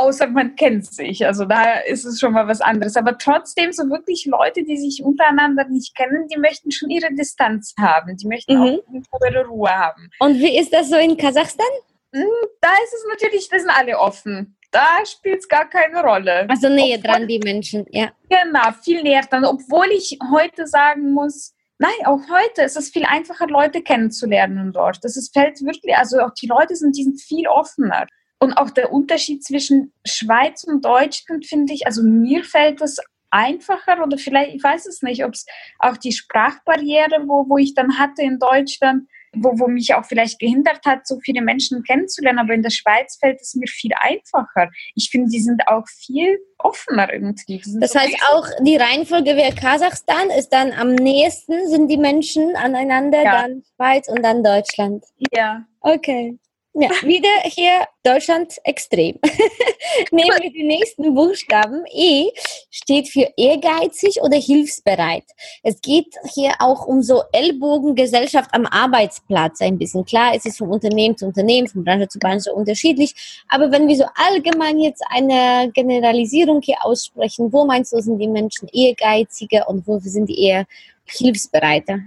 [0.00, 1.26] außer man kennt sich.
[1.26, 2.96] Also da ist es schon mal was anderes.
[2.96, 7.74] Aber trotzdem so wirklich Leute, die sich untereinander nicht kennen, die möchten schon ihre Distanz
[7.78, 8.16] haben.
[8.16, 8.80] Die möchten mhm.
[9.10, 10.10] auch ihre Ruhe haben.
[10.18, 11.66] Und wie ist das so in Kasachstan?
[12.12, 12.24] Hm,
[12.60, 14.56] da ist es natürlich, da sind alle offen.
[14.72, 16.48] Da spielt es gar keine Rolle.
[16.48, 18.10] Also näher obwohl, dran, die Menschen, ja.
[18.28, 19.44] Genau, viel näher dran.
[19.44, 25.02] Obwohl ich heute sagen muss, Nein, auch heute ist es viel einfacher, Leute kennenzulernen dort.
[25.02, 28.06] Das ist, fällt wirklich, also auch die Leute sind, die sind viel offener.
[28.42, 32.98] Und auch der Unterschied zwischen Schweiz und Deutschland finde ich, also mir fällt das
[33.30, 35.46] einfacher oder vielleicht, ich weiß es nicht, ob es
[35.78, 40.38] auch die Sprachbarriere, wo, wo ich dann hatte in Deutschland, wo, wo mich auch vielleicht
[40.40, 42.40] gehindert hat, so viele Menschen kennenzulernen.
[42.40, 44.70] Aber in der Schweiz fällt es mir viel einfacher.
[44.94, 47.62] Ich finde, die sind auch viel offener irgendwie.
[47.78, 53.22] Das heißt auch, die Reihenfolge wäre Kasachstan ist dann am nächsten, sind die Menschen aneinander,
[53.22, 53.42] ja.
[53.42, 55.04] dann Schweiz und dann Deutschland.
[55.32, 55.64] Ja.
[55.80, 56.38] Okay.
[56.72, 59.18] Ja, wieder hier Deutschland extrem.
[60.12, 61.84] Nehmen wir den nächsten Buchstaben.
[61.92, 62.30] E
[62.70, 65.24] steht für ehrgeizig oder hilfsbereit.
[65.64, 70.04] Es geht hier auch um so Ellbogengesellschaft am Arbeitsplatz ein bisschen.
[70.04, 73.42] Klar, es ist von Unternehmen zu Unternehmen, von Branche zu Branche unterschiedlich.
[73.48, 78.28] Aber wenn wir so allgemein jetzt eine Generalisierung hier aussprechen, wo meinst du, sind die
[78.28, 80.66] Menschen ehrgeiziger und wo sind die eher
[81.04, 81.98] hilfsbereiter?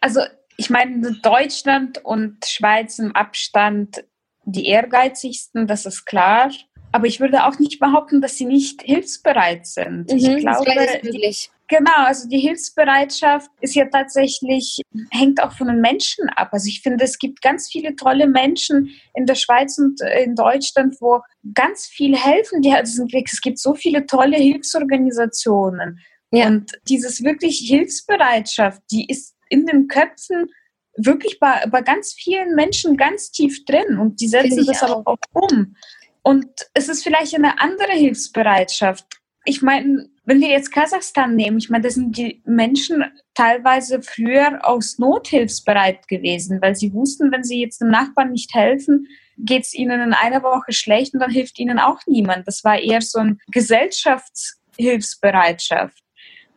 [0.00, 0.20] Also
[0.62, 4.04] ich meine, Deutschland und Schweiz im Abstand
[4.44, 6.52] die ehrgeizigsten, das ist klar.
[6.92, 10.12] Aber ich würde auch nicht behaupten, dass sie nicht hilfsbereit sind.
[10.12, 10.70] Mhm, ich glaube,
[11.02, 16.50] die, genau, also die Hilfsbereitschaft ist ja tatsächlich, hängt auch von den Menschen ab.
[16.52, 20.94] Also ich finde, es gibt ganz viele tolle Menschen in der Schweiz und in Deutschland,
[21.00, 21.22] wo
[21.54, 22.62] ganz viel helfen.
[22.62, 25.98] Die, also es gibt so viele tolle Hilfsorganisationen.
[26.30, 26.46] Ja.
[26.46, 30.50] Und dieses wirklich Hilfsbereitschaft, die ist in den Köpfen
[30.96, 35.00] wirklich bei, bei ganz vielen Menschen ganz tief drin und die setzen das auch.
[35.00, 35.76] aber auch um.
[36.22, 39.04] Und es ist vielleicht eine andere Hilfsbereitschaft.
[39.44, 44.60] Ich meine, wenn wir jetzt Kasachstan nehmen, ich meine, da sind die Menschen teilweise früher
[44.62, 49.64] aus Not hilfsbereit gewesen, weil sie wussten, wenn sie jetzt dem Nachbarn nicht helfen, geht
[49.64, 52.46] es ihnen in einer Woche schlecht und dann hilft ihnen auch niemand.
[52.46, 56.01] Das war eher so eine Gesellschaftshilfsbereitschaft.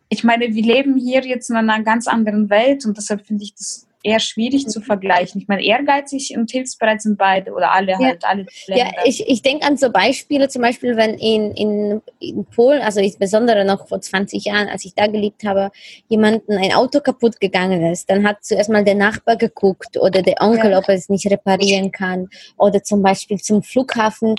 [0.09, 3.55] Ich meine, wir leben hier jetzt in einer ganz anderen Welt und deshalb finde ich
[3.55, 5.41] das eher schwierig zu vergleichen.
[5.41, 7.99] Ich meine, ehrgeizig und hilfsbereit sind beide oder alle ja.
[7.99, 8.85] halt, alle Länder.
[8.85, 12.99] Ja, ich, ich denke an so Beispiele, zum Beispiel, wenn in, in, in Polen, also
[12.99, 15.71] insbesondere noch vor 20 Jahren, als ich da gelebt habe,
[16.07, 20.35] jemanden ein Auto kaputt gegangen ist, dann hat zuerst mal der Nachbar geguckt oder der
[20.39, 20.77] Onkel, ja.
[20.77, 22.29] ob er es nicht reparieren kann.
[22.57, 24.35] Oder zum Beispiel zum Flughafen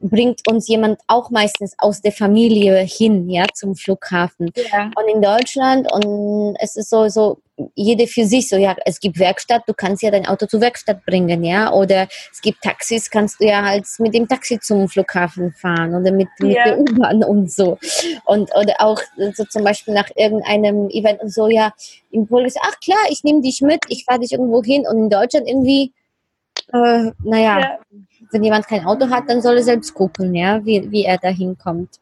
[0.00, 4.50] bringt uns jemand auch meistens aus der Familie hin, ja, zum Flughafen.
[4.54, 4.90] Ja.
[4.96, 7.38] Und in Deutschland, und es ist so, so,
[7.74, 11.04] jede für sich so, ja, es gibt Werkstatt, du kannst ja dein Auto zur Werkstatt
[11.04, 15.52] bringen, ja, oder es gibt Taxis, kannst du ja halt mit dem Taxi zum Flughafen
[15.52, 16.64] fahren oder mit, mit ja.
[16.64, 17.76] der U-Bahn und so.
[18.24, 19.00] Und, oder auch
[19.34, 21.72] so zum Beispiel nach irgendeinem Event und so, ja,
[22.10, 24.96] im Polen ist, ach klar, ich nehme dich mit, ich fahre dich irgendwo hin und
[24.96, 25.92] in Deutschland irgendwie,
[26.72, 27.78] äh, naja, ja
[28.32, 31.28] wenn jemand kein Auto hat, dann soll er selbst gucken, ja, wie, wie er da
[31.28, 32.00] hinkommt.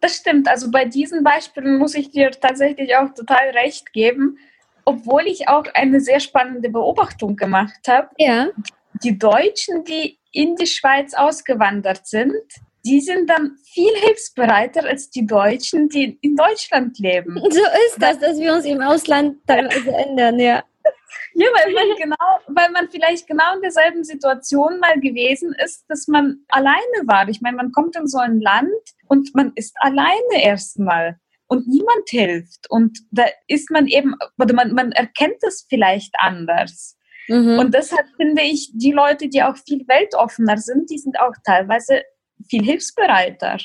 [0.00, 0.48] Das stimmt.
[0.48, 4.38] Also bei diesen Beispielen muss ich dir tatsächlich auch total recht geben,
[4.84, 8.08] obwohl ich auch eine sehr spannende Beobachtung gemacht habe.
[8.18, 8.48] Ja.
[9.02, 12.34] Die Deutschen, die in die Schweiz ausgewandert sind,
[12.84, 17.36] die sind dann viel hilfsbereiter als die Deutschen, die in Deutschland leben.
[17.50, 20.62] So ist das, dass wir uns im Ausland teilweise ändern, ja.
[21.34, 26.08] Ja, weil man genau, weil man vielleicht genau in derselben Situation mal gewesen ist, dass
[26.08, 27.28] man alleine war.
[27.28, 28.70] Ich meine, man kommt in so ein Land
[29.08, 32.70] und man ist alleine erstmal und niemand hilft.
[32.70, 36.96] Und da ist man eben, oder man, man erkennt es vielleicht anders.
[37.28, 37.58] Mhm.
[37.58, 42.02] Und deshalb finde ich, die Leute, die auch viel weltoffener sind, die sind auch teilweise
[42.48, 43.58] viel hilfsbereiter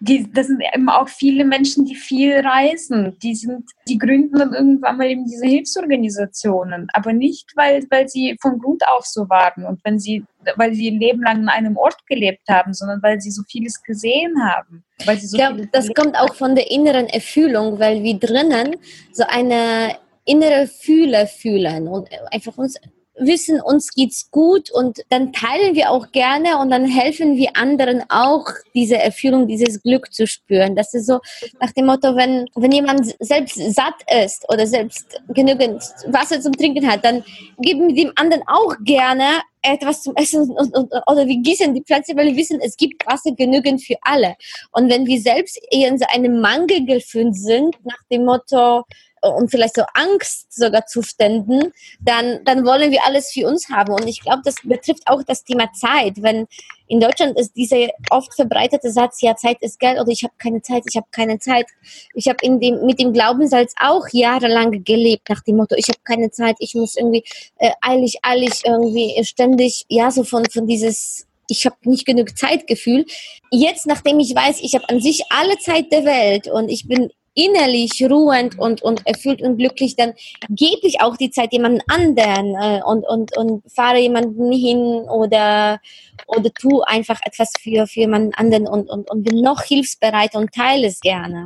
[0.00, 3.16] die, das sind eben auch viele Menschen, die viel reisen.
[3.22, 8.36] Die sind, die gründen dann irgendwann mal eben diese Hilfsorganisationen, aber nicht, weil, weil sie
[8.40, 10.24] von Grund auf so waren und wenn sie,
[10.56, 13.82] weil sie ihr Leben lang an einem Ort gelebt haben, sondern weil sie so vieles
[13.82, 14.84] gesehen haben.
[15.04, 18.76] Weil sie so ja, das kommt auch von der inneren Erfüllung, weil wir drinnen
[19.12, 22.78] so eine innere Fühle fühlen und einfach uns
[23.18, 28.02] wissen, uns geht's gut und dann teilen wir auch gerne und dann helfen wir anderen
[28.08, 30.76] auch, diese Erfüllung, dieses Glück zu spüren.
[30.76, 31.20] Das ist so
[31.60, 36.90] nach dem Motto, wenn, wenn jemand selbst satt ist oder selbst genügend Wasser zum Trinken
[36.90, 37.24] hat, dann
[37.58, 41.82] geben wir dem anderen auch gerne etwas zum Essen und, und, oder wir gießen die
[41.82, 44.36] Pflanze, weil wir wissen, es gibt Wasser genügend für alle.
[44.72, 48.84] Und wenn wir selbst eher in so einem Mangelgefühl sind, nach dem Motto,
[49.22, 53.92] und vielleicht so Angstzustände, dann, dann wollen wir alles für uns haben.
[53.92, 56.22] Und ich glaube, das betrifft auch das Thema Zeit.
[56.22, 56.46] Wenn
[56.86, 60.62] in Deutschland ist dieser oft verbreitete Satz, ja, Zeit ist Geld oder ich habe keine
[60.62, 61.66] Zeit, ich habe keine Zeit.
[62.14, 66.30] Ich habe dem, mit dem Glaubenssatz auch jahrelang gelebt, nach dem Motto, ich habe keine
[66.30, 67.24] Zeit, ich muss irgendwie
[67.58, 73.06] äh, eilig, eilig irgendwie ständig, ja, so von, von dieses ich habe nicht genug Zeitgefühl.
[73.50, 77.10] Jetzt, nachdem ich weiß, ich habe an sich alle Zeit der Welt und ich bin
[77.34, 80.14] innerlich ruhend und, und erfüllt und glücklich, dann
[80.48, 85.80] gebe ich auch die Zeit jemandem anderen äh, und, und, und fahre jemanden hin oder,
[86.26, 90.52] oder tu einfach etwas für, für jemanden anderen und, und, und bin noch hilfsbereit und
[90.52, 91.44] teile es gerne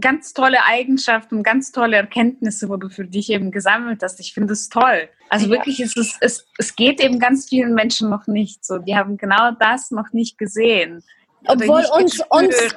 [0.00, 4.20] ganz tolle Eigenschaften, ganz tolle Erkenntnisse, wo du für dich eben gesammelt hast.
[4.20, 5.08] Ich finde es toll.
[5.28, 5.52] Also ja.
[5.52, 8.78] wirklich, ist es, es, es geht eben ganz vielen Menschen noch nicht so.
[8.78, 11.02] Die haben genau das noch nicht gesehen.
[11.46, 12.76] Obwohl uns, uns,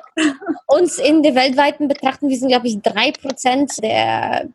[0.67, 3.71] uns in der weltweiten Betrachtung, wir sind, glaube ich, drei Prozent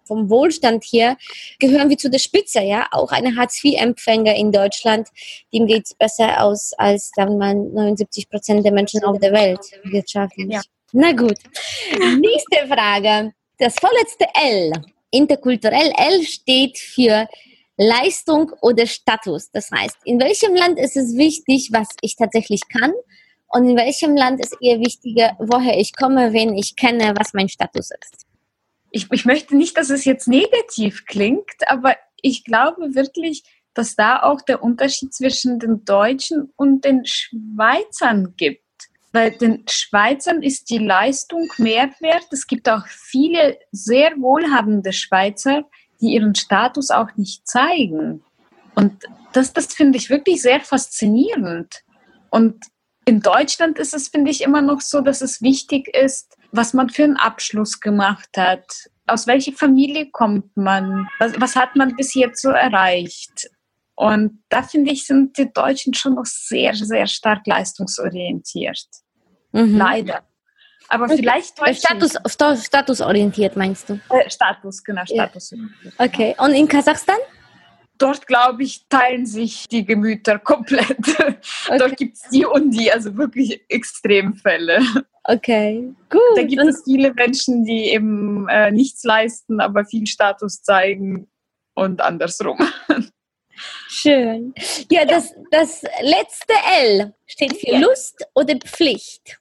[0.04, 1.16] vom Wohlstand hier,
[1.58, 2.86] gehören wir zu der Spitze, ja.
[2.92, 5.08] Auch eine Hartz-IV-Empfänger in Deutschland,
[5.52, 9.60] dem geht es besser aus als dann mal 79 Prozent der Menschen auf der Welt
[9.84, 10.46] wirtschaftlich.
[10.50, 10.62] Ja.
[10.92, 11.38] Na gut.
[11.98, 13.32] Nächste Frage.
[13.58, 14.72] Das vorletzte L,
[15.10, 17.26] interkulturell L steht für
[17.78, 19.50] Leistung oder Status.
[19.50, 22.92] Das heißt, in welchem Land ist es wichtig, was ich tatsächlich kann
[23.48, 27.48] und in welchem Land ist eher wichtiger, woher ich komme, wen ich kenne, was mein
[27.48, 28.26] Status ist?
[28.90, 34.22] Ich, ich möchte nicht, dass es jetzt negativ klingt, aber ich glaube wirklich, dass da
[34.22, 38.62] auch der Unterschied zwischen den Deutschen und den Schweizern gibt.
[39.12, 42.26] Bei den Schweizern ist die Leistung mehr wert.
[42.30, 45.64] Es gibt auch viele sehr wohlhabende Schweizer,
[46.00, 48.22] die ihren Status auch nicht zeigen.
[48.74, 51.82] Und das, das finde ich wirklich sehr faszinierend.
[52.30, 52.64] Und
[53.06, 56.90] in Deutschland ist es, finde ich, immer noch so, dass es wichtig ist, was man
[56.90, 58.64] für einen Abschluss gemacht hat.
[59.06, 61.08] Aus welcher Familie kommt man?
[61.20, 63.48] Was, was hat man bis jetzt so erreicht?
[63.94, 68.84] Und da finde ich, sind die Deutschen schon noch sehr, sehr stark leistungsorientiert.
[69.52, 69.76] Mhm.
[69.78, 70.22] Leider.
[70.88, 74.00] Aber vielleicht Äh, Status, sta- statusorientiert meinst du?
[74.10, 75.24] Äh, Status, genau, Ja.
[75.26, 75.52] Status.
[75.98, 76.34] Okay.
[76.38, 77.16] Und in Kasachstan?
[77.98, 80.96] Dort, glaube ich, teilen sich die Gemüter komplett.
[80.98, 81.78] Okay.
[81.78, 84.80] Dort gibt es die und die, also wirklich Extremfälle.
[85.24, 86.20] Okay, gut.
[86.36, 91.26] Da gibt Und- es viele Menschen, die eben äh, nichts leisten, aber viel Status zeigen
[91.74, 92.58] und andersrum.
[93.88, 94.54] Schön.
[94.90, 97.78] Ja, das, das letzte L steht für Ja.
[97.78, 99.38] Lust oder Pflicht.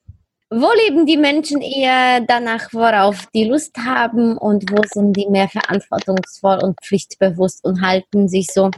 [0.57, 5.49] Wo leben die Menschen eher danach, worauf die Lust haben und wo sind die mehr
[5.49, 8.71] verantwortungsvoll und pflichtbewusst und halten sich so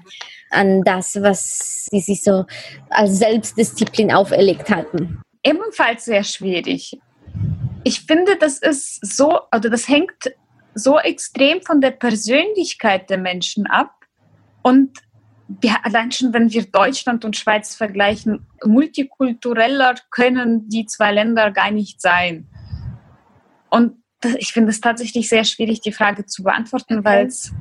[0.49, 2.45] an das, was sie sich so
[2.89, 5.21] als Selbstdisziplin auferlegt hatten?
[5.43, 6.99] Ebenfalls sehr schwierig.
[7.83, 10.33] Ich finde, das ist so, oder das hängt
[10.73, 13.91] so extrem von der Persönlichkeit der Menschen ab.
[14.63, 14.97] Und
[15.47, 21.71] wir, allein schon, wenn wir Deutschland und Schweiz vergleichen, multikultureller können die zwei Länder gar
[21.71, 22.47] nicht sein.
[23.69, 23.97] Und
[24.37, 27.51] ich finde es tatsächlich sehr schwierig, die Frage zu beantworten, weil es,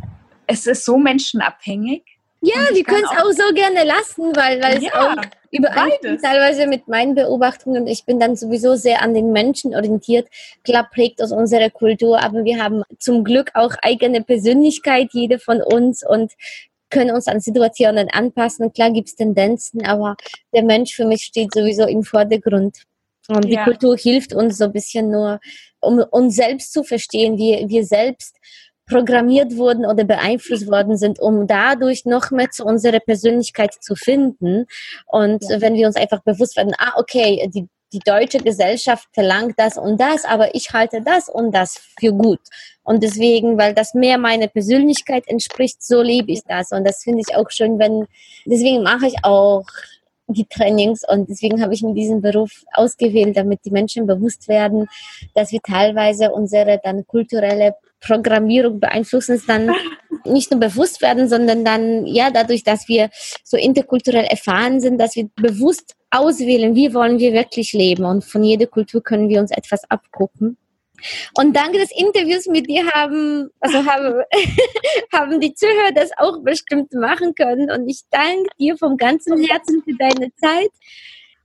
[0.46, 2.02] es ist so menschenabhängig.
[2.40, 5.16] Ja, wir können es auch- so gerne lassen, weil, weil es Ja, auch
[5.50, 10.28] übereinstimmt teilweise mit meinen Beobachtungen ich bin dann sowieso sehr an den Menschen orientiert.
[10.62, 15.62] Klar prägt uns unsere Kultur, aber wir haben zum Glück auch eigene Persönlichkeit, jede von
[15.62, 16.32] uns und
[16.90, 18.72] können uns an Situationen anpassen.
[18.72, 20.16] Klar gibt es Tendenzen, aber
[20.54, 22.82] der Mensch für mich steht sowieso im Vordergrund.
[23.28, 23.64] Und die Ja.
[23.64, 25.40] Kultur hilft uns so ein bisschen nur,
[25.80, 28.36] um uns selbst zu verstehen, wie wir selbst
[28.88, 34.66] programmiert wurden oder beeinflusst worden sind, um dadurch noch mehr zu unserer Persönlichkeit zu finden.
[35.06, 39.76] Und wenn wir uns einfach bewusst werden, ah, okay, die, die deutsche Gesellschaft verlangt das
[39.76, 42.40] und das, aber ich halte das und das für gut.
[42.86, 46.70] Und deswegen, weil das mehr meiner Persönlichkeit entspricht, so lebe ich das.
[46.70, 48.06] Und das finde ich auch schön, wenn,
[48.46, 49.64] deswegen mache ich auch
[50.28, 54.86] die Trainings und deswegen habe ich mir diesen Beruf ausgewählt, damit die Menschen bewusst werden,
[55.34, 59.70] dass wir teilweise unsere dann kulturelle Programmierung beeinflussen, es dann
[60.24, 63.10] nicht nur bewusst werden, sondern dann, ja, dadurch, dass wir
[63.44, 68.42] so interkulturell erfahren sind, dass wir bewusst auswählen, wie wollen wir wirklich leben und von
[68.42, 70.56] jeder Kultur können wir uns etwas abgucken.
[71.34, 74.22] Und danke des Interviews mit dir haben, also haben,
[75.12, 77.70] haben die Zuhörer das auch bestimmt machen können.
[77.70, 80.70] Und ich danke dir vom ganzen Herzen für deine Zeit.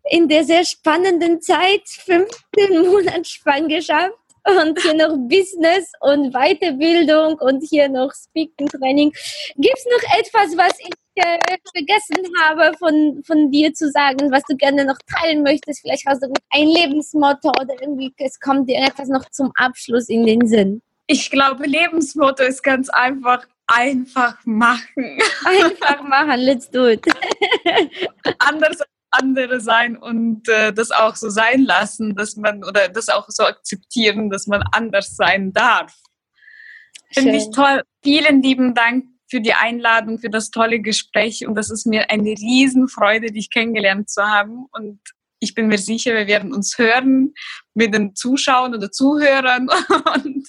[0.10, 7.64] In der sehr spannenden Zeit, 15 Monate Schwangerschaft und hier noch Business und Weiterbildung und
[7.70, 9.12] hier noch Speaking Training.
[9.56, 14.44] Gibt es noch etwas, was ich äh, vergessen habe von, von dir zu sagen, was
[14.44, 15.82] du gerne noch teilen möchtest?
[15.82, 20.26] Vielleicht hast du ein Lebensmotto oder irgendwie es kommt dir etwas noch zum Abschluss in
[20.26, 20.82] den Sinn.
[21.08, 25.20] Ich glaube, Lebensmotto ist ganz einfach, einfach machen.
[25.44, 27.06] Einfach machen, let's do it.
[28.40, 33.26] Anders andere sein und äh, das auch so sein lassen, dass man oder das auch
[33.28, 35.94] so akzeptieren, dass man anders sein darf.
[37.14, 37.84] Finde ich toll.
[38.04, 42.32] Vielen lieben Dank für die Einladung, für das tolle Gespräch und das ist mir eine
[42.32, 45.00] Riesenfreude, dich kennengelernt zu haben und
[45.42, 47.34] ich bin mir sicher, wir werden uns hören
[47.74, 49.68] mit den Zuschauern oder Zuhörern
[50.24, 50.48] und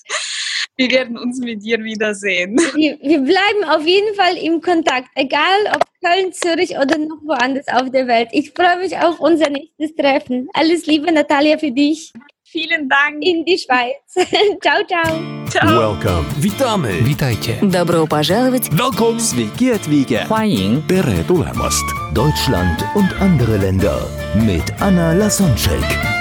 [0.77, 2.57] wir werden uns mit dir wiedersehen.
[2.75, 7.67] Wir, wir bleiben auf jeden Fall im Kontakt, egal ob Köln, Zürich oder noch woanders
[7.69, 8.29] auf der Welt.
[8.33, 10.49] Ich freue mich auf unser nächstes Treffen.
[10.53, 12.13] Alles Liebe, Natalia, für dich
[12.52, 13.18] Vielen Dank.
[13.22, 13.96] in die Schweiz.
[14.64, 15.20] ciao, ciao.
[15.50, 15.68] Ciao.
[15.80, 16.26] Welcome.
[16.42, 17.02] Witamy.
[17.04, 17.60] Witajcie.
[17.62, 18.70] Добро пожаловать!
[18.72, 19.20] Welcome.
[19.20, 20.26] Sveiki atvykę.
[20.28, 21.86] 欢迎 Tere tulemast.
[22.14, 24.00] Deutschland und andere Länder
[24.36, 26.21] mit Anna Lasonczek.